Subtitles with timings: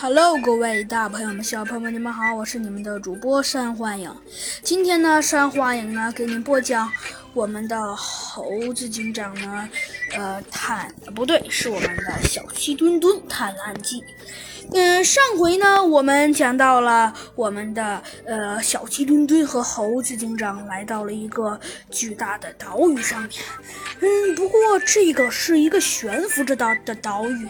[0.00, 4.08] Hello，各位大朋友们、小朋友们，你们好，我是你们的主播山幻影。
[4.62, 6.88] 今天呢，山幻影呢给您播讲
[7.34, 9.68] 我们的猴子警长呢，
[10.16, 14.04] 呃，探不对，是我们的小鸡墩墩探案记。
[14.72, 21.58] 嗯，上回呢，我们讲到了我们的呃小鸡墩墩和猴子警长来到了一个
[21.90, 23.32] 巨大的岛屿上面。
[23.98, 27.48] 嗯，不过这个是一个悬浮着的的岛屿。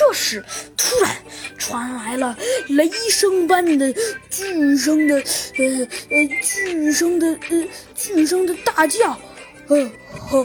[0.00, 0.42] 这时，
[0.78, 1.14] 突然
[1.58, 2.34] 传来了
[2.68, 3.94] 雷声般的
[4.30, 9.20] 巨声的，呃呃，巨声的，呃，巨声的大叫，
[9.68, 10.42] 呃，好，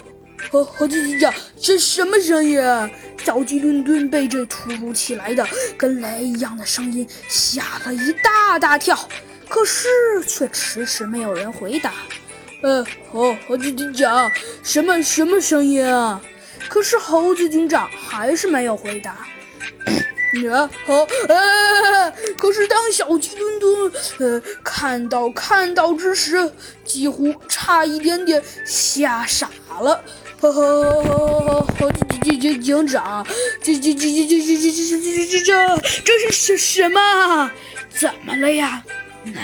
[0.52, 2.62] 好，好，鸡叫，这什么声音？
[2.62, 2.90] 啊？
[3.24, 5.48] 小鸡墩墩被这突如其来的
[5.78, 9.08] 跟雷一样的声音吓了一大大跳，
[9.48, 9.88] 可是
[10.28, 11.94] 却迟迟没有人回答。
[12.62, 14.30] 呃，好，好，鸡叫，
[14.62, 16.22] 什么什么声音啊？
[16.68, 19.26] 可是猴子警长还是没有回答。
[20.52, 20.94] 啊，好，
[21.28, 26.52] 呃，可是当小鸡墩墩呃看到看到之时，
[26.84, 30.04] 几乎差一点点吓傻了。
[30.42, 31.92] 呵呵呵呵，
[32.24, 33.26] 警警警长，
[33.64, 37.52] 这这这这这这这这这这这这是什什么？
[37.98, 38.84] 怎么了呀？
[39.24, 39.42] 那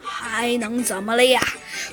[0.00, 1.40] 还能怎么了呀？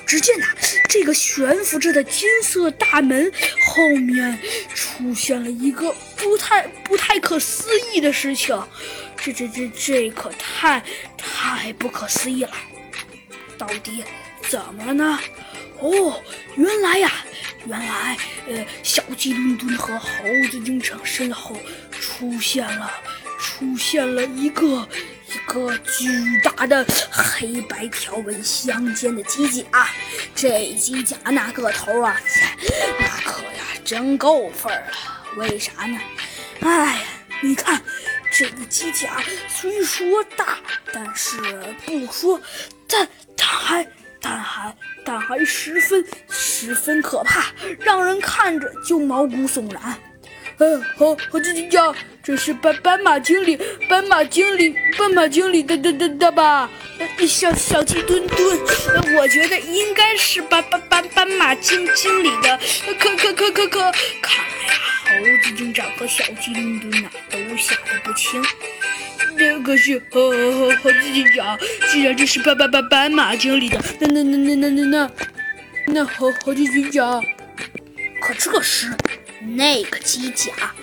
[0.06, 0.46] 只见呐，
[0.88, 3.30] 这个悬浮着的金色大门
[3.66, 4.38] 后面
[4.74, 8.58] 出现了一个不太不太可思议的事情，
[9.16, 10.82] 这这这这可太
[11.16, 12.52] 太不可思议了！
[13.58, 14.02] 到底
[14.48, 15.18] 怎么了呢？
[15.80, 16.20] 哦，
[16.56, 17.12] 原来呀，
[17.66, 18.16] 原来
[18.48, 20.08] 呃，小鸡墩墩和猴
[20.50, 21.56] 子警长身后
[21.90, 22.90] 出现了
[23.38, 24.88] 出现了一个。
[25.48, 29.88] 个巨大的黑白条纹相间的机甲，
[30.34, 32.20] 这机甲那个头啊，
[33.00, 34.92] 那可呀真够份儿了。
[35.36, 35.98] 为啥呢？
[36.60, 37.02] 哎，
[37.40, 37.80] 你看
[38.30, 40.58] 这个机甲虽说大，
[40.92, 41.36] 但是
[41.86, 42.40] 不说，
[42.86, 43.88] 但它还，
[44.20, 47.46] 但还，但还十分十分可怕，
[47.80, 49.98] 让人看着就毛骨悚然。
[50.60, 53.56] 嗯，好，猴子警长这是斑斑马经理，
[53.88, 56.68] 斑马经理，斑马经理的的的的吧？
[57.28, 58.58] 小小鸡墩墩，
[59.16, 62.58] 我觉得应该是斑斑斑斑马经经理的。
[62.98, 63.80] 可可可可可，
[64.20, 64.74] 看来呀，
[65.04, 68.42] 猴子警长和小鸡墩墩呐都吓得不轻。
[69.38, 71.56] 这可是，猴猴，猴子警长，
[71.92, 75.10] 既然这是斑斑斑斑马经理的，那那那那那那那，
[75.86, 77.22] 那猴猴子警长，
[78.20, 78.92] 可这时。
[79.40, 80.74] 那个机甲。